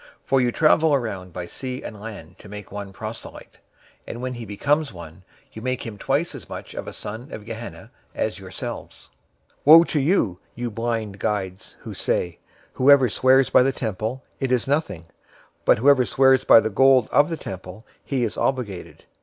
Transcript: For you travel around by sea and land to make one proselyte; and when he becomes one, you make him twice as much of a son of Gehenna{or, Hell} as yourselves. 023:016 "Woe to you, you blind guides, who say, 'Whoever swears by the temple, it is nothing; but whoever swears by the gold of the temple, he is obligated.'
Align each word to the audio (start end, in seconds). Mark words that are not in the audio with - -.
For 0.25 0.41
you 0.41 0.51
travel 0.51 0.95
around 0.95 1.31
by 1.31 1.45
sea 1.45 1.83
and 1.83 2.01
land 2.01 2.39
to 2.39 2.49
make 2.49 2.71
one 2.71 2.91
proselyte; 2.91 3.59
and 4.07 4.19
when 4.19 4.33
he 4.33 4.45
becomes 4.45 4.91
one, 4.91 5.23
you 5.53 5.61
make 5.61 5.85
him 5.85 5.99
twice 5.99 6.33
as 6.33 6.49
much 6.49 6.73
of 6.73 6.87
a 6.87 6.91
son 6.91 7.29
of 7.31 7.45
Gehenna{or, 7.45 7.91
Hell} 7.91 7.91
as 8.15 8.39
yourselves. 8.39 9.09
023:016 9.57 9.57
"Woe 9.65 9.83
to 9.83 9.99
you, 9.99 10.39
you 10.55 10.71
blind 10.71 11.19
guides, 11.19 11.75
who 11.81 11.93
say, 11.93 12.39
'Whoever 12.73 13.09
swears 13.09 13.51
by 13.51 13.61
the 13.61 13.71
temple, 13.71 14.23
it 14.39 14.51
is 14.51 14.67
nothing; 14.67 15.05
but 15.65 15.77
whoever 15.77 16.03
swears 16.03 16.43
by 16.45 16.59
the 16.59 16.71
gold 16.71 17.07
of 17.11 17.29
the 17.29 17.37
temple, 17.37 17.85
he 18.03 18.23
is 18.23 18.37
obligated.' 18.37 19.05